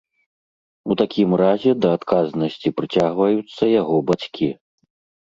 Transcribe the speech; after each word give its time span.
У 0.91 0.97
такім 1.01 1.29
разе 1.41 1.71
да 1.83 1.93
адказнасці 1.99 2.75
прыцягваюцца 2.81 3.73
яго 3.81 4.05
бацькі. 4.13 4.55